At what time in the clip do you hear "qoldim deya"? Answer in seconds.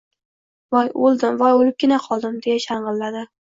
2.07-2.65